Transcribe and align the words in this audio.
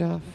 Stuff. 0.00 0.29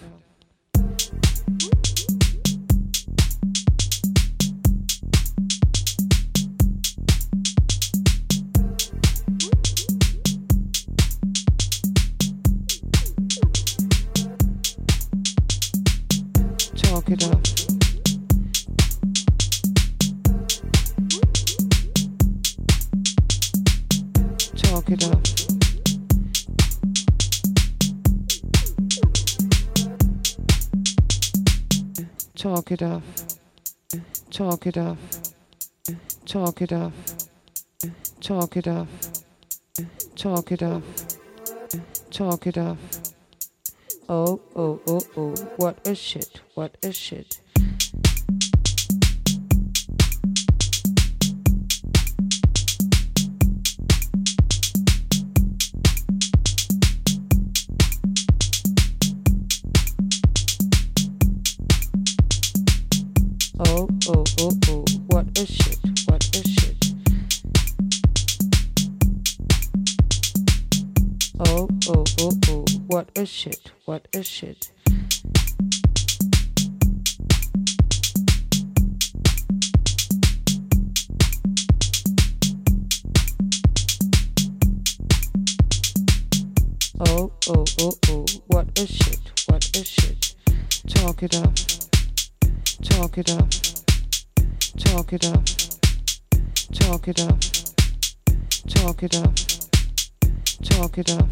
It 34.75 34.81
up. 34.81 34.97
Talk 36.25 36.61
it 36.61 36.73
off, 36.73 36.93
Talk 38.19 38.57
it 38.57 38.67
off, 38.67 38.87
Talk 40.15 40.51
it 40.51 40.63
off, 40.63 40.83
Talk 42.09 42.47
it 42.47 42.57
off. 42.57 42.77
Oh, 44.09 44.41
oh, 44.55 44.81
oh, 44.87 45.01
oh, 45.17 45.35
what 45.57 45.87
a 45.87 45.95
shit, 45.95 46.41
what 46.55 46.77
a 46.83 46.91
shit. 46.91 47.41
Oh, 64.37 64.51
oh, 64.67 64.83
what 65.07 65.25
a 65.39 65.45
shit, 65.45 65.79
what 66.07 66.25
a 66.35 66.47
shit. 66.47 66.75
Oh, 71.39 71.69
oh, 71.87 72.03
oh, 72.19 72.31
oh, 72.49 72.65
what 72.87 73.09
a 73.15 73.25
shit, 73.25 73.71
what 73.85 74.07
a 74.13 74.23
shit. 74.23 74.71
Oh, 86.99 87.31
oh, 87.47 87.65
oh, 87.79 87.93
oh, 88.09 88.25
what 88.47 88.67
a 88.79 88.85
shit, 88.85 89.19
what 89.47 89.65
a 89.77 89.85
shit. 89.85 90.35
Talk 90.87 91.23
it 91.23 91.35
up. 91.37 91.53
Talk 92.83 93.17
it 93.17 93.31
up. 93.31 93.74
Talk 94.77 95.13
it 95.13 95.25
up. 95.25 95.45
Talk 96.73 97.07
it 97.07 97.19
up. 97.21 97.39
Talk 98.67 99.03
it 99.03 99.15
up. 99.15 99.35
Talk 100.63 100.97
it 100.97 101.11
up. 101.11 101.29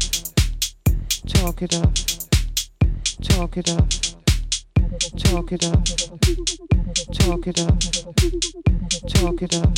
Talk 1.28 1.62
it 1.62 1.74
up. 1.74 1.94
Talk 3.22 3.56
it 3.56 3.70
up. 3.70 3.88
Talk 5.18 5.52
it 5.52 5.64
up. 5.64 5.84
Talk 7.12 7.46
it 7.46 7.60
up. 7.60 7.78
Talk 9.08 9.42
it 9.42 9.54
up. 9.54 9.74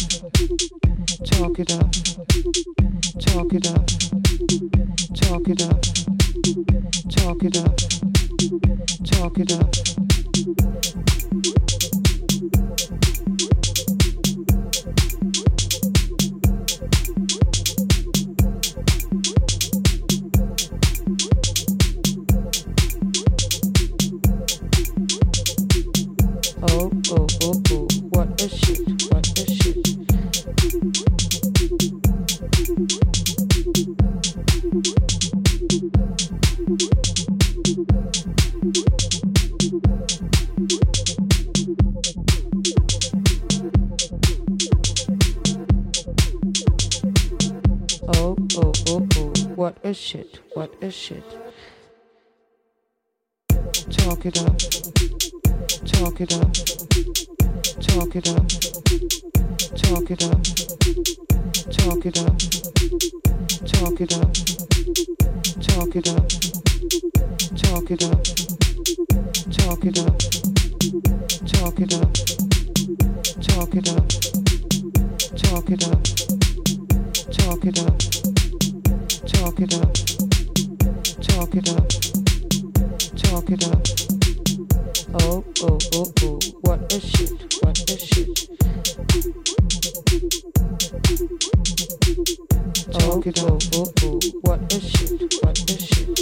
Talk 1.26 1.58
it 1.58 1.76
up. 1.76 1.90
Talk 3.20 3.52
it 3.54 3.66
up. 3.66 3.82
Talk 5.16 5.48
it 5.48 5.62
up. 5.62 5.82
Talk 7.10 7.42
it 7.42 7.56
up. 7.56 7.76
Talk 9.04 9.38
it 9.38 9.52
up. 9.52 11.25
Shit. 51.06 51.22
Talk 53.90 54.26
it 54.26 54.38
up. 54.38 54.58
Talk 55.86 56.20
it 56.20 56.32
up. 56.32 56.52
Talk 57.86 58.16
it 58.16 58.26
up. 58.26 58.48
Talk 59.76 60.10
it 60.10 60.24
up. 60.24 60.42
Talk 61.70 62.06
it 62.06 62.18
up. 62.18 62.36
Talk 63.68 64.00
it 64.00 64.10
up. 64.10 64.32
Talk 65.62 65.96
it 65.96 65.96
up. 65.96 65.96
Talk 65.96 65.96
it 65.96 66.08
up. 66.08 66.26
Talk 69.54 69.86
it 69.86 69.98
up. 69.98 70.16
Talk 71.46 71.74
it 71.78 71.94
up. 71.94 72.16
Talk 73.42 73.74
it 73.76 73.88
up. 73.88 74.08
Talk 75.36 75.70
it 75.70 75.86
up. 75.86 76.02
Talk 77.32 77.64
it 77.64 77.78
up. 77.78 77.98
Talk 79.26 79.60
it 79.60 79.74
up. 79.74 80.25
Talk 81.46 81.54
it 81.54 81.70
up. 81.70 81.88
Talk 83.22 83.50
it 83.50 83.64
up. 83.68 83.86
Oh, 85.22 85.44
oh, 85.62 85.78
oh, 85.94 86.12
oh, 86.22 86.40
what 86.62 86.92
a 86.92 86.98
shit, 86.98 87.30
what 87.62 87.78
a 87.88 87.96
shit. 87.96 88.48
Oh, 92.94 93.22
oh, 93.24 93.58
oh, 93.74 93.92
oh, 94.02 94.20
what 94.42 94.72
a 94.72 94.80
shit, 94.80 95.22
what 95.44 95.58
a 95.70 95.78
shit. 95.78 96.18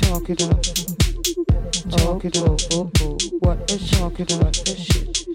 Talk 0.00 0.30
it 0.30 0.42
up. 0.42 0.62
Talk 1.90 2.24
it 2.24 2.36
up, 2.38 2.60
oh, 2.72 2.90
oh, 3.02 3.18
what 3.40 3.70
a 3.70 3.78
talk 3.90 4.20
it 4.20 4.32
up, 4.32 4.42
what 4.42 4.68
a 4.68 4.74
shit. 4.74 5.26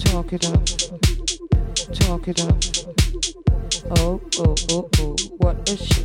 Talk 0.00 0.32
it 0.32 0.44
up. 0.46 0.66
Talk 1.94 2.26
it 2.26 2.40
up. 2.40 2.64
Oh, 3.98 4.20
oh, 4.38 4.54
oh, 4.70 4.88
oh, 4.98 5.16
what 5.38 5.68
a 5.68 5.76
shit. 5.76 6.01